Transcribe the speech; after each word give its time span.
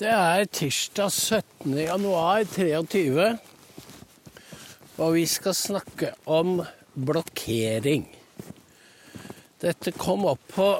Det 0.00 0.08
er 0.08 0.46
tirsdag 0.48 1.10
17. 1.12 1.74
januar 1.76 2.46
23, 2.48 3.26
og 4.96 5.10
vi 5.12 5.24
skal 5.28 5.52
snakke 5.52 6.14
om 6.24 6.62
blokkering. 6.96 8.06
Dette 9.60 9.92
kom 9.92 10.24
opp 10.30 10.40
på 10.54 10.70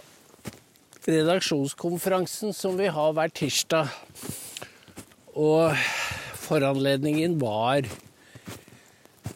redaksjonskonferansen 1.04 2.56
som 2.56 2.80
vi 2.80 2.88
har 2.88 3.12
hver 3.12 3.36
tirsdag. 3.36 3.92
Og 5.36 5.76
foranledningen 6.46 7.36
var 7.44 7.84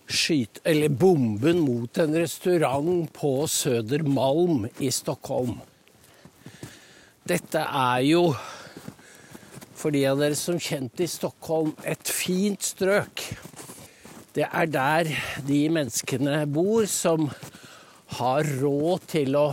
skyt, 0.09 0.65
eller 0.65 0.89
bomben 0.89 1.61
mot 1.69 2.01
en 2.01 2.17
restaurant 2.17 3.13
på 3.13 3.37
Södermalm 3.45 4.71
i 4.81 4.89
Stockholm. 4.89 5.59
Dette 7.29 7.59
er 7.59 8.05
jo, 8.09 8.31
for 9.87 9.95
de 9.95 10.01
av 10.11 10.19
dere 10.19 10.35
som 10.35 10.57
kjente 10.59 11.05
i 11.05 11.07
Stockholm, 11.07 11.69
et 11.87 12.11
fint 12.11 12.59
strøk. 12.59 13.23
Det 14.35 14.43
er 14.43 14.67
der 14.67 15.11
de 15.47 15.61
menneskene 15.71 16.41
bor 16.51 16.89
som 16.91 17.29
har 18.17 18.51
råd 18.59 19.07
til 19.13 19.39
å 19.39 19.45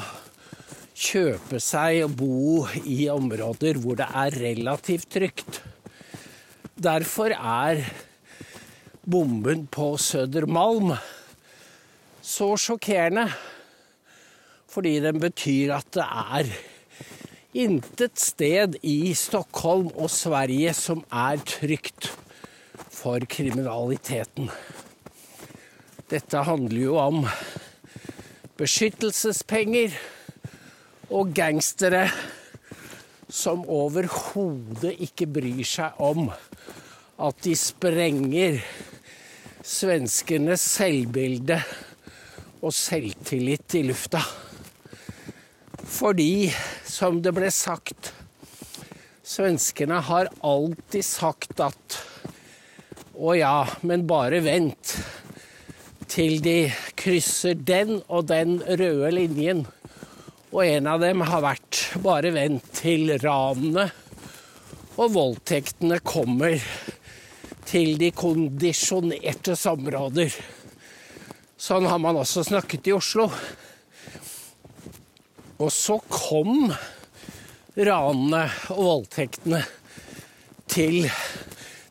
kjøpe 0.97 1.61
seg 1.61 1.99
og 2.07 2.17
bo 2.17 2.63
i 2.81 3.05
områder 3.13 3.77
hvor 3.83 4.01
det 4.01 4.09
er 4.23 4.39
relativt 4.47 5.11
trygt. 5.13 5.61
Derfor 6.81 7.37
er 7.37 7.85
bomben 9.05 9.67
på 9.69 9.93
Södermalm 10.01 10.95
så 12.25 12.55
sjokkerende. 12.57 13.29
Fordi 14.65 14.97
den 15.05 15.21
betyr 15.21 15.77
at 15.77 15.93
det 15.93 16.09
er 16.09 16.55
intet 17.53 18.17
sted 18.17 18.77
i 18.81 19.13
Stockholm 19.17 19.91
og 19.93 20.09
Sverige 20.11 20.73
som 20.77 21.03
er 21.13 21.41
trygt 21.45 22.09
for 22.89 23.21
kriminaliteten. 23.29 24.49
Dette 26.09 26.43
handler 26.45 26.81
jo 26.81 26.97
om 27.01 27.23
beskyttelsespenger 28.57 29.93
og 31.13 31.33
gangstere 31.37 32.07
som 33.33 33.63
overhodet 33.69 34.93
ikke 35.01 35.29
bryr 35.37 35.65
seg 35.65 36.01
om 36.01 36.27
at 37.23 37.39
de 37.45 37.53
sprenger 37.57 38.59
svenskenes 39.63 40.65
selvbilde 40.75 41.59
og 42.63 42.73
selvtillit 42.75 43.77
i 43.79 43.83
lufta. 43.87 44.21
Fordi, 45.83 46.49
som 46.93 47.21
det 47.25 47.31
ble 47.33 47.49
sagt, 47.49 48.11
svenskene 49.25 49.97
har 50.05 50.29
alltid 50.45 51.05
sagt 51.05 51.61
at 51.63 51.97
å 53.13 53.33
ja, 53.37 53.63
men 53.81 54.05
bare 54.09 54.43
vent 54.45 54.93
til 56.11 56.37
de 56.45 56.67
krysser 56.99 57.57
den 57.57 57.97
og 58.07 58.27
den 58.29 58.59
røde 58.61 59.09
linjen. 59.15 59.65
Og 60.53 60.61
en 60.67 60.89
av 60.91 61.01
dem 61.01 61.23
har 61.25 61.41
vært 61.41 61.81
bare 62.03 62.33
vent 62.35 62.69
til 62.77 63.15
ranene 63.23 63.89
og 64.93 65.15
voldtektene 65.15 65.97
kommer 66.05 66.59
til 67.65 67.95
de 67.97 68.11
kondisjonerte 68.13 69.57
områder. 69.71 70.35
Sånn 71.57 71.87
har 71.89 72.01
man 72.03 72.19
også 72.21 72.43
snakket 72.45 72.91
i 72.91 72.93
Oslo. 72.93 73.31
Og 75.61 75.69
så 75.73 75.99
kom 76.09 76.71
ranene 77.77 78.43
og 78.73 78.79
voldtektene 78.87 79.61
til 80.69 81.03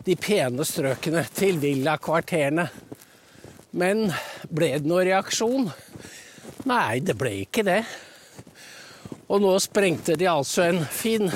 de 0.03 0.17
pene 0.19 0.67
strøkene, 0.67 1.23
til 1.35 1.61
villakvarterene. 1.63 2.67
Men 3.79 4.09
ble 4.51 4.73
det 4.77 4.89
noen 4.91 5.07
reaksjon? 5.07 5.69
Nei, 6.69 7.01
det 7.07 7.15
ble 7.19 7.37
ikke 7.45 7.65
det. 7.67 7.81
Og 9.33 9.41
nå 9.43 9.53
sprengte 9.63 10.19
de 10.19 10.27
altså 10.29 10.67
en 10.67 10.83
fin 10.85 11.31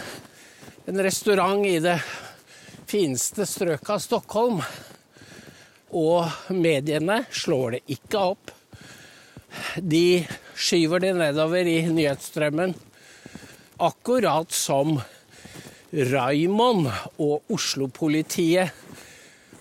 en 0.87 1.03
restaurant 1.03 1.65
i 1.67 1.79
det 1.83 1.97
fineste 2.87 3.47
strøket 3.49 3.95
av 3.97 4.03
Stockholm. 4.03 4.61
Og 5.97 6.53
mediene 6.55 7.23
slår 7.35 7.79
det 7.79 7.81
ikke 7.97 8.27
opp. 8.35 8.53
De 9.81 10.27
skyver 10.57 11.05
de 11.05 11.13
nedover 11.17 11.69
i 11.69 11.83
nyhetsstrømmen. 11.93 12.75
Akkurat 13.85 14.53
som 14.57 14.97
Raymond 15.93 16.89
og 17.23 17.53
Oslo-politiet 17.53 18.73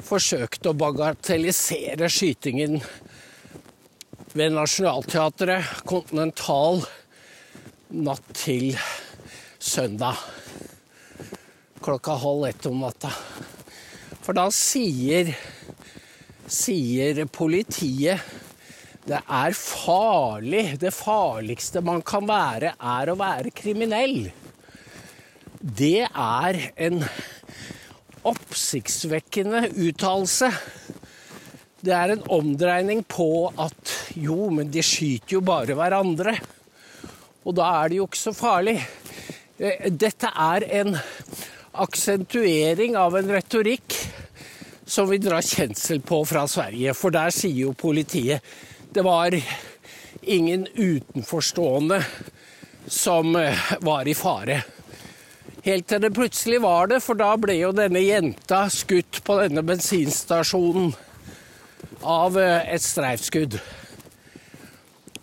forsøkte 0.06 0.72
å 0.72 0.78
bagatellisere 0.80 2.10
skytingen 2.12 2.80
ved 4.36 4.56
Nationaltheatret 4.56 5.84
Continental 5.88 6.82
natt 7.96 8.32
til 8.36 8.74
søndag 9.60 10.20
klokka 11.86 12.16
halv 12.18 12.48
ett 12.48 12.66
om 12.66 12.80
natta. 12.82 13.12
For 14.26 14.34
da 14.34 14.48
sier, 14.54 15.30
sier 16.50 17.22
politiet 17.30 18.35
det 19.06 19.22
er 19.22 19.54
farlig. 19.58 20.80
Det 20.82 20.94
farligste 20.94 21.84
man 21.86 22.02
kan 22.06 22.26
være, 22.30 22.74
er 22.74 23.12
å 23.12 23.18
være 23.20 23.54
kriminell. 23.54 24.32
Det 25.62 26.08
er 26.10 26.60
en 26.88 27.04
oppsiktsvekkende 28.26 29.68
uttalelse. 29.86 30.50
Det 31.86 31.94
er 31.94 32.16
en 32.16 32.26
omdreining 32.34 33.04
på 33.06 33.48
at 33.62 33.94
jo, 34.18 34.50
men 34.50 34.74
de 34.74 34.82
skyter 34.82 35.38
jo 35.38 35.46
bare 35.46 35.78
hverandre. 35.78 36.34
Og 37.46 37.54
da 37.60 37.70
er 37.84 37.92
det 37.92 38.00
jo 38.00 38.10
ikke 38.10 38.24
så 38.24 38.34
farlig. 38.34 38.80
Eh, 39.62 39.86
dette 39.94 40.34
er 40.34 40.66
en 40.82 40.96
aksentuering 41.86 42.98
av 42.98 43.20
en 43.20 43.30
retorikk 43.38 43.94
som 44.86 45.10
vi 45.10 45.22
drar 45.22 45.46
kjensel 45.46 46.02
på 46.06 46.24
fra 46.26 46.48
Sverige. 46.50 46.94
For 46.98 47.14
der 47.14 47.34
sier 47.34 47.68
jo 47.68 47.78
politiet 47.78 48.42
det 48.94 49.02
var 49.02 49.36
ingen 50.22 50.68
utenforstående 50.74 52.04
som 52.88 53.36
eh, 53.36 53.60
var 53.82 54.08
i 54.08 54.16
fare. 54.16 54.64
Helt 55.66 55.88
til 55.90 56.02
det 56.02 56.14
plutselig 56.14 56.62
var 56.62 56.92
det, 56.92 57.00
for 57.02 57.18
da 57.18 57.32
ble 57.42 57.56
jo 57.58 57.72
denne 57.74 58.04
jenta 58.04 58.68
skutt 58.70 59.24
på 59.26 59.40
denne 59.40 59.64
bensinstasjonen 59.66 60.92
av 62.06 62.38
eh, 62.38 62.74
et 62.76 62.86
streifskudd. 62.86 63.58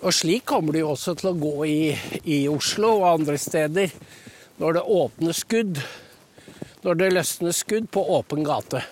Og 0.03 0.11
slik 0.15 0.49
kommer 0.51 0.75
det 0.75 0.83
jo 0.83 0.95
også 0.97 1.15
til 1.19 1.31
å 1.31 1.39
gå 1.39 1.57
i, 1.71 1.83
i 2.27 2.41
Oslo 2.51 2.97
og 2.99 3.11
andre 3.13 3.39
steder 3.39 3.93
når 4.59 4.79
det 4.79 4.89
åpner 4.97 5.39
skudd. 5.39 5.79
Når 6.83 6.99
det 6.99 7.13
løsner 7.15 7.55
skudd 7.55 7.87
på 7.95 8.03
åpen 8.17 8.43
gate. 8.43 8.83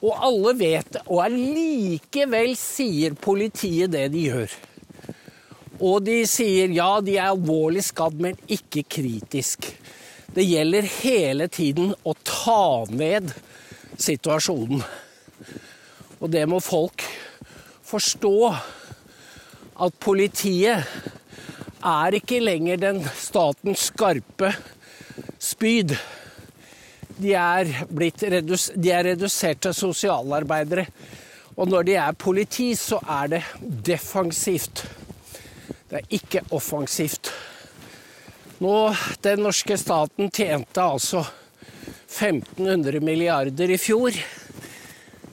Og 0.00 0.16
alle 0.16 0.54
vet 0.56 0.94
det, 0.94 1.02
og 1.12 1.22
allikevel 1.26 2.54
sier 2.56 3.16
politiet 3.20 3.92
det 3.92 4.06
de 4.14 4.26
gjør. 4.30 4.54
Og 5.80 6.04
de 6.04 6.22
sier 6.28 6.72
ja, 6.76 7.00
de 7.04 7.16
er 7.18 7.30
alvorlig 7.30 7.84
skadd, 7.84 8.16
men 8.20 8.38
ikke 8.48 8.84
kritisk. 8.88 9.68
Det 10.30 10.44
gjelder 10.46 10.88
hele 11.00 11.48
tiden 11.52 11.94
å 12.06 12.14
ta 12.24 12.86
ned 12.92 13.32
situasjonen. 14.00 14.84
Og 16.20 16.28
det 16.32 16.44
må 16.48 16.60
folk 16.64 17.04
forstå. 17.88 18.36
At 19.80 19.96
politiet 19.96 20.84
er 21.80 22.16
ikke 22.16 22.42
lenger 22.44 22.80
den 22.80 23.00
statens 23.16 23.86
skarpe 23.88 24.52
spyd 25.40 25.96
de 27.20 27.34
er, 27.36 27.68
redus, 28.32 28.70
de 28.74 28.92
er 28.92 29.04
redusert 29.12 29.60
til 29.66 29.76
sosialarbeidere. 29.76 30.86
Og 31.60 31.68
når 31.68 31.86
de 31.88 31.96
er 32.00 32.16
politi, 32.16 32.72
så 32.78 33.00
er 33.04 33.34
det 33.34 33.42
defensivt. 33.86 34.84
Det 35.90 36.00
er 36.00 36.16
ikke 36.16 36.44
offensivt. 36.56 37.32
Nå, 38.60 38.94
Den 39.22 39.42
norske 39.44 39.76
staten 39.80 40.30
tjente 40.30 40.82
altså 40.82 41.24
1500 42.10 43.00
milliarder 43.00 43.70
i 43.70 43.78
fjor. 43.78 44.16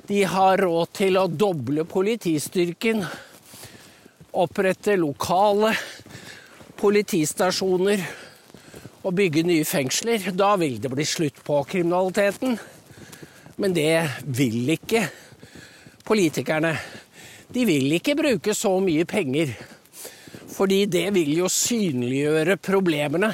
De 0.08 0.22
har 0.24 0.64
råd 0.64 0.94
til 0.96 1.18
å 1.20 1.28
doble 1.28 1.84
politistyrken, 1.88 3.04
opprette 4.38 4.96
lokale 5.00 5.74
politistasjoner 6.78 8.06
å 9.08 9.14
bygge 9.16 9.46
nye 9.48 9.66
fengsler. 9.68 10.32
Da 10.36 10.56
vil 10.60 10.82
det 10.84 10.92
bli 10.92 11.06
slutt 11.08 11.40
på 11.48 11.62
kriminaliteten. 11.70 12.58
Men 13.58 13.74
det 13.74 14.26
vil 14.26 14.68
ikke 14.76 15.08
politikerne. 16.08 16.76
De 17.48 17.64
vil 17.68 17.96
ikke 17.96 18.18
bruke 18.20 18.54
så 18.56 18.74
mye 18.84 19.06
penger, 19.08 19.54
fordi 20.52 20.82
det 20.92 21.08
vil 21.16 21.32
jo 21.38 21.48
synliggjøre 21.52 22.58
problemene. 22.60 23.32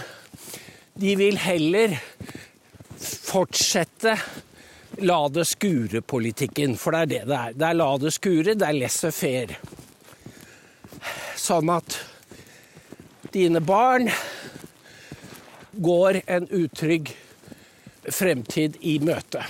De 0.93 1.15
vil 1.17 1.39
heller 1.41 1.95
fortsette 3.03 4.13
la 5.01 5.19
det 5.33 5.47
skure-politikken, 5.49 6.77
for 6.77 6.93
det 6.93 7.01
er 7.01 7.09
det 7.09 7.21
det 7.31 7.39
er. 7.39 7.57
Det 7.57 7.67
er 7.67 7.79
la 7.79 7.89
det 7.97 8.13
skure, 8.13 8.53
det 8.53 8.67
er 8.67 8.77
laissez-faire. 8.77 9.57
Sånn 11.43 11.73
at 11.73 11.97
dine 13.33 13.59
barn 13.65 14.11
går 15.73 16.21
en 16.25 16.47
utrygg 16.49 17.13
fremtid 18.11 18.77
i 18.81 18.97
møte. 19.03 19.43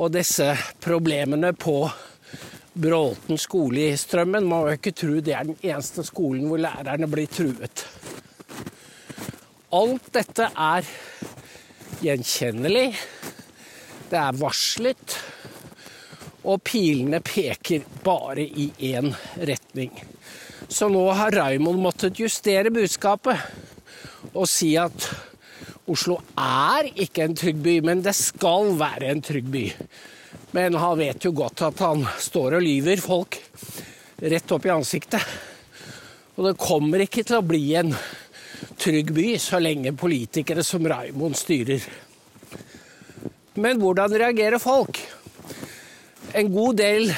Og 0.00 0.12
disse 0.14 0.54
problemene 0.80 1.52
på 1.52 1.82
Bråten 2.80 3.38
skole 3.38 3.88
i 3.90 3.96
Strømmen 3.98 4.46
må 4.46 4.62
jo 4.64 4.76
ikke 4.78 4.94
tro 4.96 5.16
det 5.20 5.34
er 5.34 5.48
den 5.48 5.58
eneste 5.58 6.04
skolen 6.06 6.46
hvor 6.48 6.62
lærerne 6.62 7.08
blir 7.10 7.28
truet. 7.30 7.82
Alt 9.74 10.06
dette 10.14 10.46
er 10.50 10.86
gjenkjennelig, 12.00 12.86
det 14.10 14.18
er 14.18 14.38
varslet, 14.38 15.16
og 16.46 16.62
pilene 16.64 17.20
peker 17.22 17.84
bare 18.06 18.46
i 18.46 18.70
én 18.94 19.12
retning. 19.36 19.92
Så 20.70 20.88
nå 20.88 21.04
har 21.18 21.34
Raymond 21.34 21.82
måttet 21.82 22.22
justere 22.22 22.72
budskapet 22.72 23.59
og 24.34 24.46
si 24.48 24.74
at 24.78 25.08
Oslo 25.90 26.20
er 26.38 26.90
ikke 27.02 27.24
en 27.24 27.36
trygg 27.38 27.60
by, 27.64 27.76
men 27.88 28.02
det 28.04 28.14
skal 28.14 28.74
være 28.78 29.10
en 29.10 29.22
trygg 29.24 29.48
by. 29.50 29.64
Men 30.54 30.76
han 30.78 30.98
vet 30.98 31.24
jo 31.26 31.32
godt 31.34 31.64
at 31.66 31.82
han 31.82 32.04
står 32.20 32.58
og 32.58 32.64
lyver 32.64 33.02
folk 33.02 33.38
rett 34.20 34.54
opp 34.54 34.66
i 34.66 34.74
ansiktet. 34.74 35.24
Og 36.36 36.46
det 36.46 36.60
kommer 36.60 37.02
ikke 37.02 37.24
til 37.26 37.40
å 37.40 37.46
bli 37.46 37.64
en 37.78 37.94
trygg 38.80 39.10
by 39.16 39.26
så 39.40 39.60
lenge 39.60 39.92
politikere 39.98 40.64
som 40.66 40.86
Raymond 40.86 41.38
styrer. 41.38 41.82
Men 43.60 43.80
hvordan 43.82 44.14
reagerer 44.14 44.62
folk? 44.62 45.00
En 46.38 46.52
god 46.54 46.78
del 46.78 47.10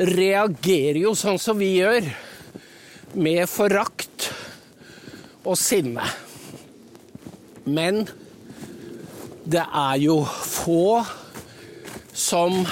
reagerer 0.00 1.02
jo 1.02 1.12
sånn 1.18 1.38
som 1.40 1.58
vi 1.60 1.74
gjør, 1.76 2.06
med 3.20 3.42
forakt 3.50 3.99
og 5.44 5.56
sinne. 5.58 6.04
Men 7.64 8.04
det 9.50 9.62
er 9.64 10.00
jo 10.02 10.20
få 10.24 11.02
som 12.16 12.62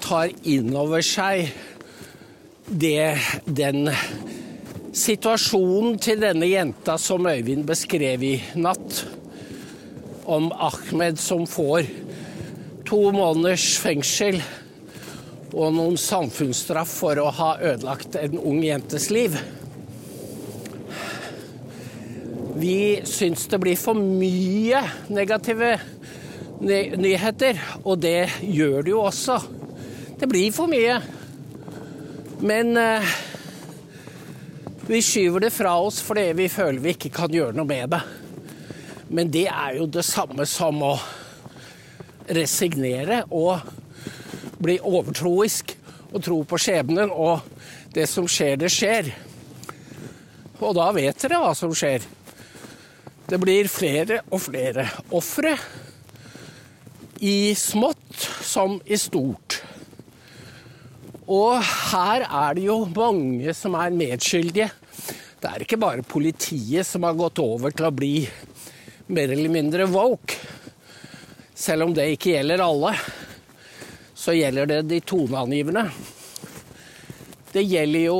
tar 0.00 0.32
inn 0.48 0.72
over 0.76 1.04
seg 1.04 1.50
det, 2.70 3.16
den 3.46 3.90
situasjonen 4.96 5.98
til 6.02 6.22
denne 6.22 6.48
jenta 6.50 6.96
som 6.98 7.26
Øyvind 7.30 7.66
beskrev 7.68 8.24
i 8.26 8.36
natt, 8.58 9.04
om 10.30 10.50
Ahmed 10.54 11.18
som 11.18 11.46
får 11.50 11.88
to 12.86 13.00
måneders 13.14 13.76
fengsel 13.82 14.40
og 15.50 15.74
noen 15.74 15.96
samfunnsstraff 15.98 16.92
for 17.00 17.18
å 17.18 17.30
ha 17.34 17.54
ødelagt 17.72 18.18
en 18.18 18.38
ung 18.38 18.60
jentes 18.62 19.08
liv. 19.10 19.34
Vi 22.60 23.00
syns 23.08 23.46
det 23.48 23.56
blir 23.62 23.76
for 23.80 23.96
mye 23.96 24.82
negative 25.08 25.78
nyheter, 26.60 27.56
og 27.88 28.02
det 28.02 28.28
gjør 28.44 28.82
det 28.84 28.92
jo 28.92 28.98
også. 29.00 29.38
Det 30.20 30.28
blir 30.28 30.52
for 30.52 30.68
mye. 30.68 30.98
Men 32.44 32.76
eh, 32.76 33.14
vi 34.90 35.00
skyver 35.00 35.46
det 35.46 35.52
fra 35.56 35.72
oss 35.80 36.02
fordi 36.04 36.26
vi 36.36 36.50
føler 36.52 36.84
vi 36.84 36.92
ikke 36.98 37.12
kan 37.22 37.32
gjøre 37.32 37.56
noe 37.56 37.70
med 37.70 37.96
det. 37.96 38.02
Men 39.08 39.32
det 39.32 39.46
er 39.48 39.80
jo 39.80 39.88
det 39.88 40.04
samme 40.04 40.44
som 40.44 40.84
å 40.84 40.92
resignere 42.28 43.22
og 43.32 43.56
bli 44.60 44.76
overtroisk 44.84 45.78
og 46.10 46.20
tro 46.28 46.42
på 46.44 46.60
skjebnen, 46.60 47.08
og 47.08 47.40
det 47.96 48.04
som 48.10 48.28
skjer, 48.28 48.60
det 48.60 48.68
skjer. 48.68 49.14
Og 50.60 50.74
da 50.76 50.92
vet 50.92 51.24
dere 51.24 51.40
hva 51.40 51.56
som 51.56 51.72
skjer. 51.72 52.04
Det 53.30 53.38
blir 53.38 53.68
flere 53.70 54.24
og 54.34 54.40
flere 54.42 54.88
ofre. 55.14 55.52
I 57.22 57.52
smått 57.54 58.24
som 58.42 58.80
i 58.90 58.96
stort. 58.98 59.60
Og 61.30 61.60
her 61.62 62.24
er 62.26 62.56
det 62.58 62.64
jo 62.64 62.80
mange 62.90 63.54
som 63.54 63.76
er 63.78 63.94
medskyldige. 63.94 64.66
Det 65.38 65.46
er 65.46 65.62
ikke 65.62 65.78
bare 65.78 66.02
politiet 66.02 66.88
som 66.88 67.06
har 67.06 67.14
gått 67.20 67.38
over 67.38 67.70
til 67.70 67.86
å 67.86 67.94
bli 67.94 68.24
mer 69.14 69.30
eller 69.30 69.54
mindre 69.60 69.86
woke. 69.86 70.34
Selv 71.54 71.86
om 71.86 71.94
det 71.94 72.08
ikke 72.16 72.34
gjelder 72.34 72.64
alle, 72.66 72.96
så 74.10 74.34
gjelder 74.34 74.72
det 74.72 74.80
de 74.90 75.04
toneangivende. 75.06 75.86
Det 77.54 77.62
gjelder 77.62 78.08
jo 78.08 78.18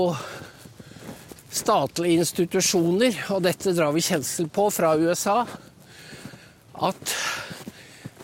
statlige 1.70 2.18
institusjoner, 2.18 3.14
og 3.30 3.44
dette 3.44 3.70
drar 3.76 3.92
vi 3.94 4.02
kjensel 4.02 4.48
på 4.50 4.64
fra 4.74 4.96
USA, 4.98 5.44
at 6.82 7.12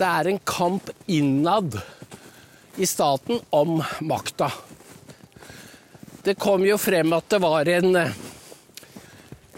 det 0.01 0.09
er 0.09 0.31
en 0.33 0.41
kamp 0.43 0.91
innad 1.07 1.77
i 2.75 2.89
staten 2.91 3.39
om 3.55 3.79
makta. 4.03 4.51
Det 6.27 6.35
kom 6.43 6.67
jo 6.67 6.75
frem 6.75 7.15
at 7.15 7.31
det 7.31 7.43
var 7.47 7.71
en, 7.71 8.03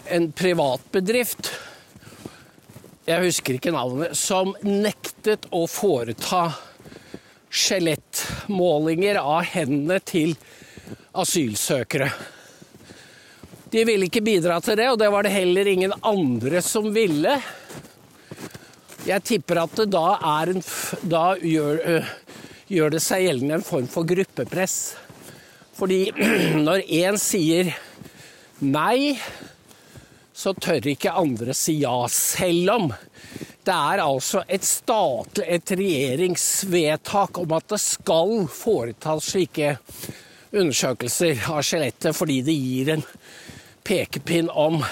en 0.05 0.31
privatbedrift, 0.37 1.49
jeg 3.09 3.25
husker 3.25 3.57
ikke 3.57 3.73
navnet, 3.73 4.13
som 4.13 4.53
nektet 4.61 5.49
å 5.49 5.65
foreta 5.65 6.51
skjelettmålinger 7.49 9.17
av 9.17 9.47
hendene 9.49 9.97
til 10.05 10.37
asylsøkere. 11.17 12.13
De 13.69 13.83
ville 13.85 14.07
ikke 14.09 14.23
bidra 14.25 14.57
til 14.65 14.79
det, 14.79 14.87
og 14.89 14.97
det 14.97 15.11
var 15.13 15.25
det 15.25 15.35
heller 15.35 15.67
ingen 15.69 15.93
andre 16.01 16.61
som 16.65 16.87
ville. 16.93 17.35
Jeg 19.05 19.25
tipper 19.25 19.61
at 19.61 19.75
det 19.77 19.91
da, 19.93 20.17
en, 20.49 20.63
da 21.05 21.25
gjør, 21.37 22.07
gjør, 22.69 22.95
det 22.95 23.01
seg 23.05 23.27
gjeldende 23.27 23.59
en 23.59 23.67
form 23.67 23.89
for 23.91 24.09
gruppepress. 24.09 24.79
Fordi 25.77 26.07
når 26.67 26.81
én 26.81 27.19
sier 27.21 27.69
nei, 28.65 29.13
så 30.33 30.55
tør 30.57 30.89
ikke 30.89 31.13
andre 31.19 31.53
si 31.57 31.77
ja. 31.83 31.93
Selv 32.09 32.73
om 32.73 32.89
det 33.69 33.75
er 33.75 34.01
altså 34.01 34.41
et 34.49 34.65
statlig, 34.65 35.45
et 35.45 35.75
regjeringsvedtak 35.77 37.37
om 37.43 37.53
at 37.53 37.69
det 37.69 37.81
skal 37.83 38.47
foretas 38.49 39.29
slike 39.35 39.75
undersøkelser 40.49 41.43
av 41.51 41.61
skjelettet 41.61 42.17
fordi 42.17 42.39
det 42.47 42.55
gir 42.57 42.93
en 42.95 43.03
pekepinn 43.89 44.49
om 44.53 44.83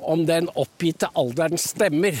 om 0.00 0.22
den 0.26 0.46
oppgitte 0.56 1.10
alderen 1.12 1.60
stemmer. 1.60 2.16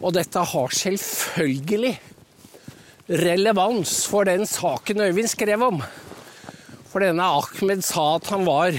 Og 0.00 0.14
dette 0.16 0.40
har 0.52 0.72
selvfølgelig 0.72 1.90
relevans 3.20 3.92
for 4.08 4.24
den 4.24 4.46
saken 4.48 5.02
Øyvind 5.04 5.28
skrev 5.28 5.66
om. 5.66 5.82
For 6.88 7.04
denne 7.04 7.26
Ahmed 7.28 7.84
sa 7.84 8.06
at 8.16 8.30
han 8.32 8.48
var 8.48 8.72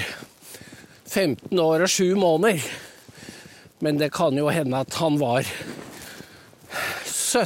15 1.05 1.53
år 1.61 1.85
og 1.85 1.93
7 1.93 2.15
måneder. 2.17 2.65
Men 3.85 4.01
det 4.01 4.09
kan 4.17 4.33
jo 4.37 4.49
hende 4.49 4.81
at 4.81 4.97
han 4.97 5.21
var 5.21 5.45
17, 7.05 7.45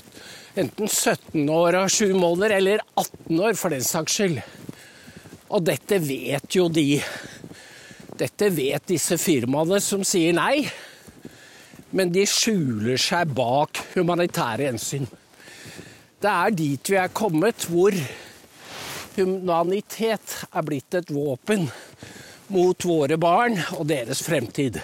enten 0.63 0.87
17 0.87 1.43
år 1.51 1.81
og 1.81 1.91
7 1.91 2.15
måneder 2.15 2.55
eller 2.61 2.87
18 2.95 3.39
år, 3.39 3.59
for 3.59 3.75
den 3.75 3.83
saks 3.83 4.15
skyld. 4.15 4.39
Og 5.53 5.67
dette 5.67 5.99
vet 6.01 6.55
jo 6.55 6.69
de 6.71 7.01
Dette 8.13 8.49
vet 8.53 8.85
disse 8.85 9.17
firmaene 9.17 9.79
som 9.81 10.03
sier 10.05 10.35
nei. 10.37 10.63
Men 11.93 12.11
de 12.13 12.25
skjuler 12.29 12.97
seg 13.01 13.33
bak 13.37 13.81
humanitære 13.93 14.69
hensyn. 14.69 15.07
Det 16.21 16.29
er 16.31 16.53
dit 16.55 16.89
vi 16.93 16.97
er 17.01 17.11
kommet, 17.13 17.65
hvor 17.69 17.93
humanitet 19.17 20.37
er 20.49 20.65
blitt 20.65 20.97
et 20.97 21.11
våpen 21.13 21.67
mot 22.53 22.85
våre 22.85 23.17
barn 23.21 23.59
og 23.77 23.87
deres 23.89 24.23
fremtid. 24.25 24.79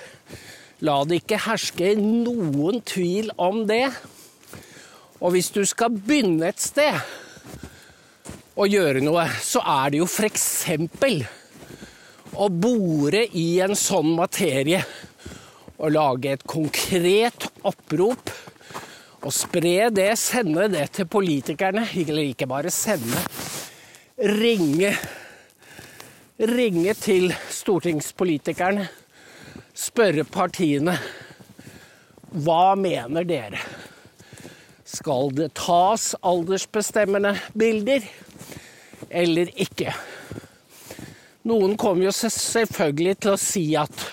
La 0.85 1.01
det 1.05 1.21
ikke 1.21 1.41
herske 1.45 1.93
noen 1.99 2.81
tvil 2.87 3.33
om 3.37 3.65
det. 3.69 3.87
Og 5.19 5.35
hvis 5.35 5.49
du 5.55 5.63
skal 5.67 5.91
begynne 5.93 6.49
et 6.49 6.61
sted, 6.63 6.95
å 8.59 8.67
gjøre 8.67 9.03
noe, 9.03 9.25
så 9.43 9.61
er 9.63 9.93
det 9.93 10.01
jo 10.01 10.07
f.eks. 10.07 10.47
å 12.39 12.47
bore 12.47 13.25
i 13.35 13.59
en 13.63 13.75
sånn 13.75 14.13
materie 14.15 14.79
og 15.79 15.91
lage 15.95 16.33
et 16.35 16.45
konkret 16.47 17.47
opprop 17.67 18.31
og 19.19 19.33
spre 19.35 19.89
det, 19.91 20.13
sende 20.19 20.69
det 20.71 20.85
til 20.95 21.07
politikerne. 21.11 21.85
Eller 21.91 22.31
ikke 22.31 22.47
bare 22.47 22.71
sende. 22.71 23.19
Ringe. 24.39 24.93
Ringe 26.39 26.95
til 26.99 27.33
stortingspolitikerne. 27.51 28.87
Spørre 29.79 30.25
partiene 30.27 30.95
Hva 32.29 32.75
mener 32.79 33.27
dere? 33.27 33.59
Skal 34.89 35.31
det 35.37 35.51
tas 35.59 36.11
aldersbestemmende 36.25 37.35
bilder 37.57 38.05
eller 39.09 39.51
ikke? 39.55 39.93
Noen 41.49 41.77
kommer 41.79 42.09
jo 42.09 42.11
selvfølgelig 42.13 43.15
til 43.23 43.33
å 43.33 43.39
si 43.41 43.63
at 43.79 44.03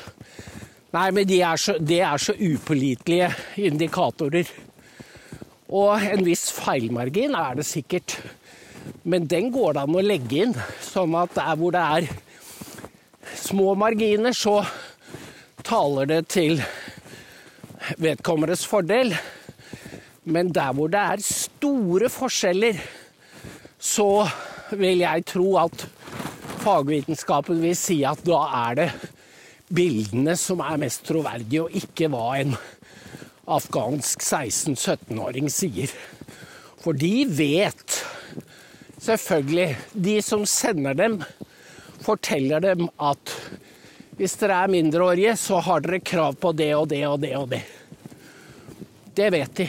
nei, 0.95 1.09
men 1.13 1.27
det 1.29 1.43
er 1.45 1.61
så, 1.61 1.75
det 1.77 1.99
er 2.07 2.23
så 2.23 2.33
upålitelige 2.33 3.29
indikatorer. 3.69 4.49
Og 5.69 6.07
en 6.07 6.23
viss 6.25 6.47
feilmargin 6.55 7.35
er 7.37 7.59
det 7.59 7.67
sikkert. 7.69 8.15
Men 9.05 9.27
den 9.29 9.51
går 9.53 9.77
det 9.77 9.83
an 9.83 9.99
å 9.99 10.05
legge 10.05 10.45
inn, 10.47 10.55
sånn 10.81 11.17
at 11.19 11.35
der 11.37 11.59
hvor 11.61 11.75
det 11.75 11.83
er 11.99 12.09
små 13.37 13.75
marginer, 13.79 14.33
så 14.33 14.61
taler 15.67 16.09
det 16.09 16.23
til 16.33 16.63
vedkommendes 18.01 18.65
fordel. 18.71 19.13
Men 20.25 20.55
der 20.55 20.73
hvor 20.73 20.89
det 20.95 21.03
er 21.03 21.27
store 21.27 22.09
forskjeller, 22.11 22.81
så 23.77 24.25
vil 24.73 25.05
jeg 25.05 25.29
tro 25.29 25.51
at 25.67 25.87
fagvitenskapen 26.67 27.61
vil 27.63 27.77
si 27.79 28.01
at 28.07 28.25
da 28.27 28.41
er 28.67 28.79
det 28.81 28.89
bildene 29.77 30.35
som 30.39 30.63
er 30.65 30.81
mest 30.83 31.05
troverdige, 31.07 31.63
og 31.63 31.75
ikke 31.79 32.09
hva 32.11 32.27
en 32.41 32.57
afghansk 33.47 34.23
16-17-åring 34.25 35.51
sier. 35.53 35.93
For 36.83 36.97
de 36.99 37.27
vet 37.31 38.03
selvfølgelig 39.03 39.77
De 39.93 40.17
som 40.25 40.43
sender 40.49 40.97
dem, 40.99 41.21
forteller 42.03 42.63
dem 42.65 42.89
at 42.99 43.35
hvis 44.17 44.35
dere 44.41 44.63
er 44.65 44.73
mindreårige, 44.73 45.37
så 45.37 45.61
har 45.61 45.85
dere 45.85 46.01
krav 46.01 46.39
på 46.41 46.51
det 46.57 46.71
og 46.75 46.89
det 46.89 47.03
og 47.07 47.21
det 47.21 47.35
og 47.37 47.51
det. 47.53 47.63
Det 49.17 49.29
vet 49.33 49.55
de. 49.61 49.69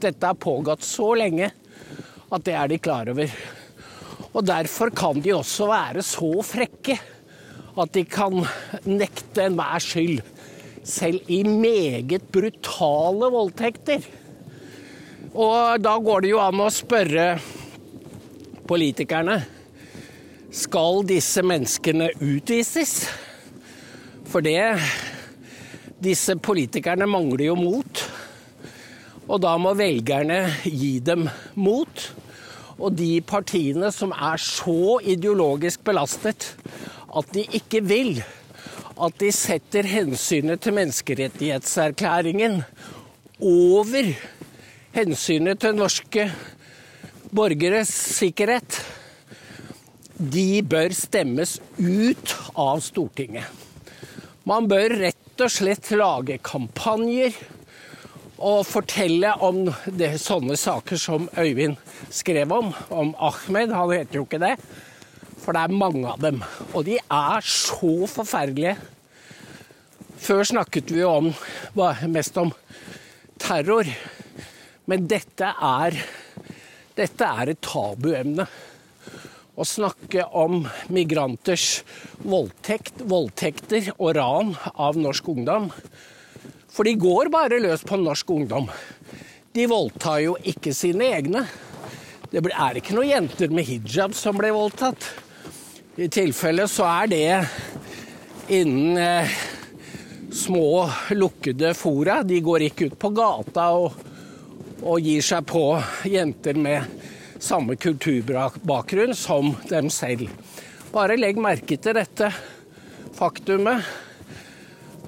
Dette 0.00 0.26
har 0.26 0.40
pågått 0.40 0.82
så 0.86 1.12
lenge 1.20 1.50
at 2.30 2.46
det 2.46 2.56
er 2.56 2.70
de 2.72 2.78
klar 2.80 3.10
over. 3.12 3.59
Og 4.30 4.46
derfor 4.46 4.92
kan 4.94 5.22
de 5.22 5.34
også 5.34 5.66
være 5.70 6.04
så 6.06 6.30
frekke 6.46 6.98
at 7.80 7.94
de 7.94 8.02
kan 8.04 8.42
nekte 8.84 9.46
enhver 9.46 9.82
skyld, 9.82 10.20
selv 10.84 11.30
i 11.30 11.42
meget 11.46 12.24
brutale 12.32 13.30
voldtekter. 13.32 14.04
Og 15.30 15.78
da 15.82 15.94
går 16.02 16.24
det 16.24 16.32
jo 16.32 16.42
an 16.42 16.62
å 16.64 16.70
spørre 16.74 17.26
politikerne 18.70 19.38
skal 20.50 21.04
disse 21.06 21.42
menneskene 21.46 22.10
utvises? 22.18 23.04
For 24.30 24.42
det 24.42 24.58
Disse 26.00 26.32
politikerne 26.40 27.04
mangler 27.04 27.50
jo 27.50 27.54
mot. 27.58 28.02
Og 29.28 29.42
da 29.44 29.50
må 29.60 29.74
velgerne 29.76 30.38
gi 30.64 30.94
dem 31.04 31.26
mot. 31.60 32.06
Og 32.80 32.94
de 32.96 33.20
partiene 33.20 33.90
som 33.92 34.12
er 34.16 34.40
så 34.40 34.98
ideologisk 35.04 35.84
belastet 35.84 36.54
at 37.10 37.32
de 37.34 37.44
ikke 37.58 37.82
vil 37.84 38.22
at 39.00 39.16
de 39.20 39.30
setter 39.32 39.86
hensynet 39.88 40.60
til 40.60 40.76
menneskerettighetserklæringen 40.76 42.60
over 43.40 44.10
hensynet 44.96 45.60
til 45.62 45.76
norske 45.76 46.26
borgeres 47.32 47.92
sikkerhet, 48.18 48.80
de 50.20 50.60
bør 50.66 50.92
stemmes 50.92 51.56
ut 51.78 52.34
av 52.58 52.82
Stortinget. 52.84 53.46
Man 54.44 54.68
bør 54.68 54.98
rett 55.06 55.44
og 55.44 55.52
slett 55.52 55.88
lage 55.96 56.40
kampanjer 56.44 57.36
og 58.40 58.64
fortelle 58.64 59.34
om 59.44 59.66
det, 59.84 60.14
sånne 60.20 60.56
saker 60.56 61.00
som 61.00 61.28
Øyvind 61.38 61.76
skrev 62.12 62.52
om, 62.56 62.72
om 62.88 63.12
Ahmed. 63.20 63.74
Han 63.76 63.92
heter 63.92 64.20
jo 64.20 64.24
ikke 64.24 64.40
det, 64.40 64.54
for 65.42 65.56
det 65.56 65.66
er 65.66 65.76
mange 65.82 66.06
av 66.08 66.22
dem. 66.24 66.40
Og 66.72 66.86
de 66.88 66.96
er 67.00 67.44
så 67.44 67.92
forferdelige. 68.08 68.78
Før 70.20 70.42
snakket 70.48 70.92
vi 70.92 71.02
jo 71.02 71.12
om, 71.12 71.30
mest 72.12 72.36
om 72.40 72.52
terror, 73.40 73.88
men 74.88 75.06
dette 75.08 75.52
er, 75.52 75.96
dette 76.96 77.28
er 77.28 77.52
et 77.52 77.62
tabuemne 77.64 78.48
å 79.60 79.66
snakke 79.68 80.24
om 80.36 80.62
migranters 80.92 81.82
voldtekt, 82.24 83.02
voldtekter 83.08 83.92
og 83.98 84.14
ran 84.16 84.54
av 84.72 84.96
norsk 85.00 85.28
ungdom. 85.32 85.68
For 86.70 86.86
de 86.86 86.94
går 86.98 87.30
bare 87.32 87.60
løs 87.62 87.82
på 87.86 87.98
norsk 88.00 88.30
ungdom. 88.30 88.70
De 89.52 89.66
voldtar 89.66 90.20
jo 90.22 90.36
ikke 90.46 90.74
sine 90.76 91.10
egne. 91.16 91.44
Det 92.30 92.42
er 92.46 92.78
ikke 92.78 92.94
noen 92.94 93.10
jenter 93.10 93.50
med 93.50 93.66
hijab 93.66 94.14
som 94.14 94.38
blir 94.38 94.54
voldtatt. 94.54 95.08
I 95.98 96.06
tilfelle 96.08 96.68
så 96.70 96.86
er 96.86 97.10
det 97.10 97.24
innen 98.54 98.98
eh, 98.98 99.32
små, 100.32 100.86
lukkede 101.18 101.74
fora. 101.74 102.20
De 102.22 102.38
går 102.40 102.68
ikke 102.68 102.90
ut 102.90 102.98
på 103.02 103.10
gata 103.18 103.66
og, 103.74 103.98
og 104.80 105.02
gir 105.02 105.26
seg 105.26 105.42
på 105.50 105.64
jenter 106.06 106.54
med 106.54 106.86
samme 107.40 107.74
kulturbakgrunn 107.80 109.16
som 109.18 109.54
dem 109.70 109.90
selv. 109.90 110.30
Bare 110.94 111.18
legg 111.18 111.38
merke 111.40 111.78
til 111.80 111.96
dette 111.98 112.30
faktumet, 113.18 113.82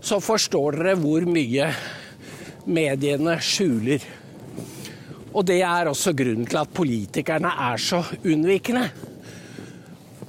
så 0.02 0.18
forstår 0.22 0.78
dere 0.80 0.96
hvor 0.98 1.24
mye 1.30 1.68
mediene 2.66 3.36
skjuler. 3.42 4.02
Og 5.32 5.46
det 5.48 5.62
er 5.64 5.88
også 5.88 6.12
grunnen 6.16 6.48
til 6.48 6.60
at 6.60 6.74
politikerne 6.74 7.52
er 7.70 7.80
så 7.80 8.02
unnvikende. 8.20 8.88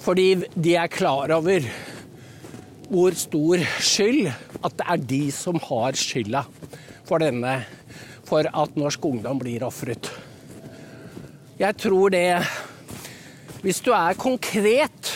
Fordi 0.04 0.28
de 0.56 0.76
er 0.80 0.92
klar 0.92 1.32
over 1.36 1.66
hvor 2.94 3.16
stor 3.18 3.64
skyld 3.82 4.28
at 4.64 4.76
det 4.78 4.88
er 4.94 5.06
de 5.10 5.24
som 5.34 5.58
har 5.64 5.98
skylda 5.98 6.44
for 7.08 7.24
denne 7.24 7.56
for 8.28 8.48
at 8.48 8.78
norsk 8.80 9.06
ungdom 9.06 9.40
blir 9.42 9.66
ofret. 9.66 10.12
Jeg 11.60 11.78
tror 11.78 12.14
det 12.14 12.44
Hvis 13.64 13.80
du 13.80 13.94
er 13.96 14.18
konkret, 14.20 15.12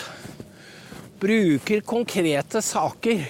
bruker 1.19 1.81
konkrete 1.83 2.61
saker, 2.63 3.25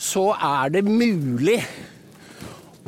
så 0.00 0.30
er 0.32 0.72
det 0.72 0.84
mulig 0.88 1.58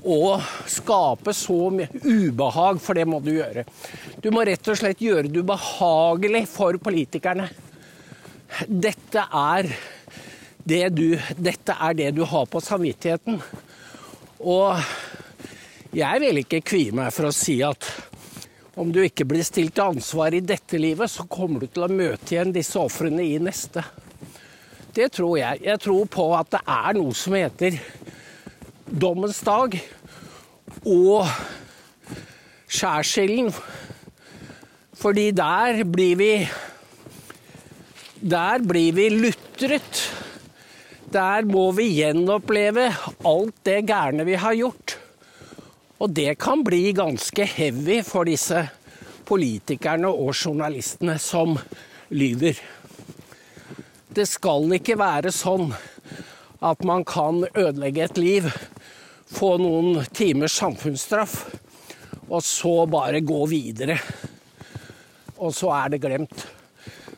å 0.03 0.35
skape 0.67 1.35
så 1.37 1.69
mye 1.71 2.01
ubehag, 2.01 2.81
for 2.83 2.99
det 2.99 3.05
må 3.07 3.21
du 3.23 3.35
gjøre. 3.37 3.67
Du 4.25 4.31
må 4.35 4.43
rett 4.49 4.69
og 4.73 4.79
slett 4.79 5.03
gjøre 5.03 5.29
det 5.29 5.45
ubehagelig 5.45 6.47
for 6.51 6.79
politikerne. 6.83 7.51
Dette 8.67 9.27
er 9.29 9.69
det 10.65 10.85
du, 10.97 11.07
dette 11.37 11.77
er 11.77 11.99
det 11.99 12.11
du 12.17 12.25
har 12.29 12.49
på 12.51 12.63
samvittigheten. 12.65 13.39
Og 14.43 14.81
jeg 15.95 16.23
vil 16.25 16.43
ikke 16.43 16.65
kvie 16.65 16.97
meg 16.97 17.13
for 17.15 17.29
å 17.29 17.37
si 17.37 17.61
at 17.67 17.87
om 18.81 18.89
du 18.89 19.03
ikke 19.05 19.27
blir 19.29 19.45
stilt 19.45 19.77
til 19.77 19.93
ansvar 19.93 20.33
i 20.33 20.41
dette 20.41 20.81
livet, 20.81 21.11
så 21.13 21.29
kommer 21.29 21.61
du 21.61 21.69
til 21.69 21.85
å 21.85 21.93
møte 21.93 22.33
igjen 22.33 22.55
disse 22.55 22.81
ofrene 22.81 23.21
i 23.21 23.37
neste. 23.43 23.85
Det 24.93 25.09
tror 25.17 25.39
jeg. 25.39 25.63
Jeg 25.65 25.81
tror 25.81 26.09
på 26.13 26.25
at 26.37 26.51
det 26.53 26.61
er 26.69 26.97
noe 26.99 27.15
som 27.17 27.33
heter 27.33 27.79
dommens 28.85 29.39
dag 29.41 29.79
og 30.85 31.31
skjærsilden. 32.69 33.49
Fordi 35.03 35.31
der 35.33 35.81
blir 35.89 36.19
vi 36.21 36.33
Der 38.21 38.61
blir 38.63 38.93
vi 38.93 39.09
lutret. 39.09 40.03
Der 41.13 41.43
må 41.49 41.71
vi 41.73 41.89
gjenoppleve 41.97 42.93
alt 43.25 43.57
det 43.65 43.81
gærne 43.89 44.25
vi 44.29 44.37
har 44.39 44.55
gjort. 44.55 44.99
Og 45.99 46.13
det 46.15 46.39
kan 46.39 46.63
bli 46.65 46.93
ganske 46.93 47.45
heavy 47.45 48.03
for 48.05 48.25
disse 48.25 48.69
politikerne 49.25 50.09
og 50.09 50.37
journalistene 50.37 51.19
som 51.19 51.57
lyver. 52.11 52.61
Det 54.13 54.27
skal 54.29 54.69
ikke 54.77 54.99
være 55.01 55.31
sånn 55.33 55.71
at 56.63 56.83
man 56.85 57.01
kan 57.09 57.47
ødelegge 57.49 58.03
et 58.05 58.19
liv, 58.21 58.49
få 59.33 59.55
noen 59.57 60.03
timers 60.13 60.53
samfunnsstraff, 60.61 61.39
og 62.29 62.45
så 62.45 62.75
bare 62.93 63.23
gå 63.25 63.41
videre. 63.49 63.97
Og 65.41 65.57
så 65.57 65.73
er 65.79 65.95
det 65.95 66.03
glemt. 66.05 66.45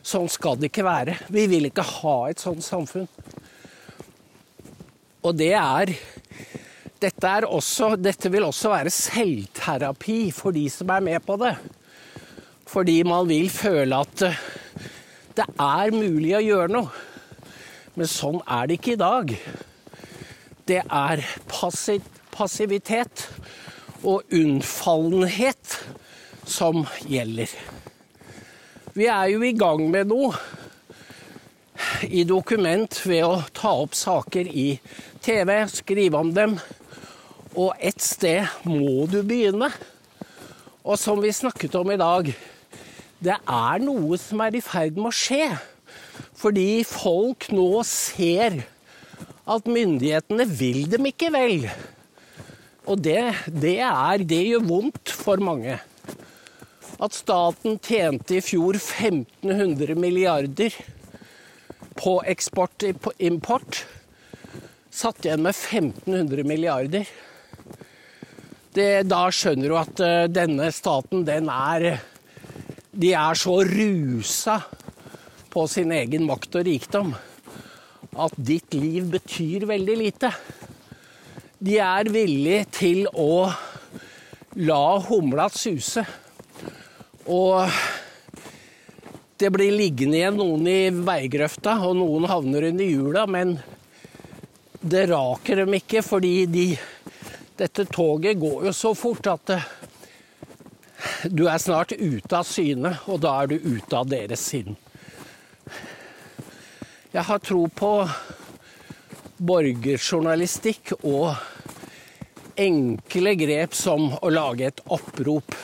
Sånn 0.05 0.31
skal 0.31 0.55
det 0.61 0.71
ikke 0.71 0.87
være. 0.87 1.17
Vi 1.35 1.45
vil 1.51 1.67
ikke 1.67 1.83
ha 1.83 2.15
et 2.31 2.39
sånt 2.39 2.63
samfunn. 2.63 3.09
Og 5.25 5.35
det 5.35 5.51
er 5.59 5.91
dette, 7.03 7.37
også, 7.43 7.97
dette 7.99 8.31
vil 8.31 8.47
også 8.47 8.71
være 8.71 8.93
selvterapi 8.93 10.19
for 10.31 10.55
de 10.55 10.69
som 10.71 10.95
er 10.95 11.03
med 11.11 11.27
på 11.27 11.35
det. 11.43 11.57
Fordi 12.71 13.01
man 13.03 13.27
vil 13.27 13.51
føle 13.51 13.99
at 13.99 14.29
det 15.35 15.45
er 15.59 15.95
mulig 15.95 16.35
å 16.37 16.43
gjøre 16.43 16.71
noe. 16.71 17.03
Men 17.95 18.09
sånn 18.11 18.41
er 18.47 18.67
det 18.67 18.79
ikke 18.79 18.95
i 18.95 18.99
dag. 18.99 19.33
Det 20.67 20.81
er 20.83 21.23
passivitet 22.35 23.27
og 24.05 24.35
unnfallenhet 24.35 25.77
som 26.47 26.83
gjelder. 27.07 27.51
Vi 28.95 29.09
er 29.11 29.31
jo 29.33 29.43
i 29.43 29.55
gang 29.57 29.83
med 29.91 30.11
noe 30.11 30.35
i 32.07 32.23
dokument 32.27 32.95
ved 33.05 33.25
å 33.27 33.43
ta 33.55 33.73
opp 33.83 33.95
saker 33.97 34.47
i 34.47 34.69
TV, 35.25 35.51
skrive 35.71 36.21
om 36.21 36.31
dem. 36.35 36.55
Og 37.55 37.75
et 37.79 38.01
sted 38.03 38.47
må 38.67 39.05
du 39.11 39.21
begynne. 39.23 39.71
Og 40.85 40.99
som 41.01 41.21
vi 41.23 41.33
snakket 41.33 41.75
om 41.79 41.91
i 41.91 41.99
dag, 41.99 42.29
det 43.25 43.39
er 43.41 43.81
noe 43.81 44.19
som 44.21 44.43
er 44.45 44.57
i 44.57 44.63
ferd 44.63 44.99
med 44.99 45.09
å 45.09 45.15
skje. 45.15 45.49
Fordi 46.37 46.83
folk 46.87 47.49
nå 47.53 47.69
ser 47.87 48.61
at 49.45 49.67
myndighetene 49.69 50.45
vil 50.49 50.85
dem 50.91 51.09
ikke 51.09 51.31
vel. 51.33 51.67
Og 52.85 53.01
det, 53.01 53.21
det, 53.49 53.79
er, 53.81 54.23
det 54.25 54.41
gjør 54.45 54.65
vondt 54.69 55.13
for 55.13 55.41
mange. 55.41 55.79
At 57.01 57.17
staten 57.17 57.79
tjente 57.83 58.37
i 58.37 58.43
fjor 58.45 58.77
1500 58.77 59.97
milliarder 59.99 60.75
på 61.97 62.19
eksport-import. 62.29 63.83
Satt 64.95 65.25
igjen 65.25 65.43
med 65.43 65.55
1500 65.55 66.47
milliarder. 66.47 67.09
Det, 68.75 69.05
da 69.07 69.25
skjønner 69.31 69.71
du 69.71 69.77
at 69.79 70.01
uh, 70.03 70.25
denne 70.27 70.67
staten, 70.75 71.23
den 71.27 71.49
er 71.51 71.95
De 72.95 73.11
er 73.11 73.35
så 73.35 73.57
rusa 73.67 74.59
på 75.51 75.65
sin 75.67 75.91
egen 75.91 76.23
makt 76.29 76.55
og 76.55 76.63
rikdom 76.67 77.09
at 78.23 78.37
ditt 78.39 78.71
liv 78.77 79.09
betyr 79.17 79.65
veldig 79.67 79.97
lite. 79.99 80.29
De 81.59 81.75
er 81.83 82.07
villige 82.11 82.61
til 82.77 83.01
å 83.11 83.49
la 84.63 84.85
humla 85.09 85.49
suse. 85.51 86.05
Og 87.27 87.67
det 89.35 89.51
blir 89.51 89.75
liggende 89.75 90.21
igjen 90.21 90.39
noen 90.39 90.67
i 90.71 90.79
veigrøfta, 90.95 91.75
og 91.83 91.97
noen 91.99 92.29
havner 92.31 92.69
under 92.69 92.87
hjula, 92.87 93.25
men 93.27 93.57
det 94.79 95.09
raker 95.11 95.65
dem 95.65 95.75
ikke, 95.81 96.05
fordi 96.05 96.35
de, 96.47 96.69
dette 97.59 97.89
toget 97.91 98.39
går 98.39 98.69
jo 98.69 98.75
så 98.77 98.95
fort 98.95 99.27
at 99.33 99.51
det, 99.51 99.59
du 101.29 101.47
er 101.49 101.57
snart 101.57 101.91
ute 101.97 102.37
av 102.37 102.45
syne, 102.45 102.91
og 103.09 103.21
da 103.23 103.33
er 103.41 103.53
du 103.53 103.55
ute 103.57 103.97
av 103.97 104.09
deres 104.09 104.43
sinn. 104.51 104.75
Jeg 107.15 107.23
har 107.23 107.39
tro 107.39 107.63
på 107.71 107.91
borgerjournalistikk 109.37 110.93
og 111.01 111.35
enkle 112.59 113.35
grep 113.39 113.75
som 113.75 114.09
å 114.19 114.31
lage 114.31 114.69
et 114.69 114.83
opprop 114.91 115.55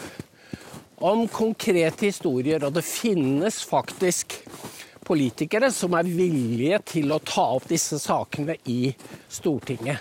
om 1.02 1.26
konkrete 1.32 2.08
historier. 2.10 2.64
Og 2.64 2.74
det 2.76 2.86
finnes 2.88 3.62
faktisk 3.68 4.40
politikere 5.08 5.72
som 5.76 5.96
er 5.98 6.08
villige 6.08 6.82
til 6.94 7.12
å 7.12 7.22
ta 7.26 7.48
opp 7.58 7.68
disse 7.70 8.00
sakene 8.00 8.58
i 8.72 8.94
Stortinget. 9.32 10.00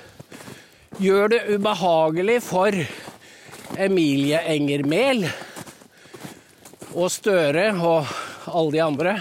Gjør 1.01 1.31
det 1.33 1.45
ubehagelig 1.55 2.41
for 2.45 2.75
Emilie 3.81 4.43
Enger 4.51 4.83
Mehl 4.87 5.25
og 6.95 7.11
Støre 7.13 7.71
og 7.87 8.09
alle 8.51 8.73
de 8.75 8.83
andre 8.83 9.15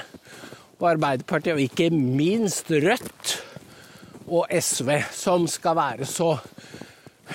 og 0.80 0.88
Arbeiderpartiet, 0.94 1.56
og 1.58 1.62
ikke 1.62 1.90
minst 1.92 2.70
Rødt 2.72 3.34
og 4.30 4.48
SV, 4.50 4.94
som 5.12 5.48
skal 5.50 5.76
være 5.78 6.08
så 6.08 6.32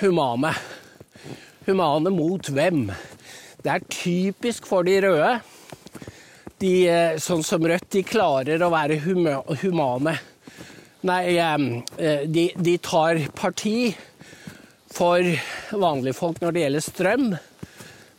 humane. 0.00 0.54
Humane 1.66 2.12
mot 2.14 2.48
hvem? 2.48 2.86
Det 3.64 3.72
er 3.72 3.86
typisk 3.90 4.66
for 4.68 4.86
de 4.86 4.96
røde. 5.04 5.34
De, 6.62 6.72
eh, 6.88 7.18
sånn 7.20 7.44
som 7.44 7.64
Rødt, 7.64 7.90
de 7.92 8.04
klarer 8.06 8.62
å 8.62 8.72
være 8.72 9.00
humane. 9.04 10.18
Nei, 11.04 11.22
eh, 11.36 12.24
de, 12.26 12.50
de 12.56 12.78
tar 12.80 13.20
parti 13.36 13.94
for 14.94 15.20
vanlige 15.74 16.16
folk 16.16 16.40
når 16.40 16.54
det 16.54 16.64
gjelder 16.64 16.88
strøm 16.88 17.34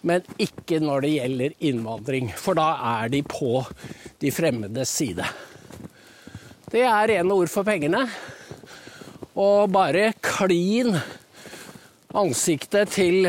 men 0.06 0.26
ikke 0.41 0.80
når 0.84 1.06
det 1.06 1.13
gjelder 1.15 1.56
innvandring. 1.65 2.30
For 2.38 2.58
da 2.58 2.70
er 3.02 3.12
de 3.13 3.24
på 3.26 3.63
de 4.22 4.32
fremmedes 4.34 4.91
side. 5.02 5.26
Det 6.70 6.84
er 6.86 7.10
rene 7.10 7.34
ord 7.34 7.50
for 7.50 7.65
pengene. 7.68 8.06
Og 9.36 9.72
bare 9.74 10.12
klin 10.24 10.96
ansiktet 12.15 12.94
til 12.96 13.26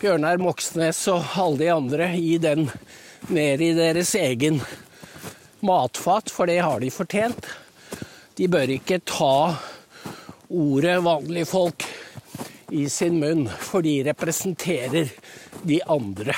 Bjørnar 0.00 0.40
Moxnes 0.42 0.98
og 1.12 1.36
alle 1.38 1.60
de 1.60 1.70
andre 1.72 2.08
i 2.18 2.36
den 2.42 2.66
ned 3.28 3.62
i 3.62 3.70
deres 3.76 4.14
egen 4.18 4.60
matfat, 5.66 6.30
for 6.30 6.48
det 6.48 6.58
har 6.62 6.80
de 6.82 6.90
fortjent. 6.92 7.48
De 8.36 8.48
bør 8.50 8.74
ikke 8.76 9.00
ta 9.08 9.56
ordet 10.46 10.98
vanlige 11.04 11.48
folk 11.48 11.86
i 12.76 12.88
sin 12.92 13.16
munn, 13.20 13.46
for 13.48 13.82
de 13.82 14.02
representerer 14.04 15.08
de 15.64 15.80
andre. 15.88 16.36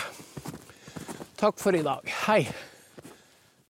Takk 1.38 1.58
for 1.58 1.74
i 1.74 1.82
dag. 1.82 2.06
Hei. 2.26 2.44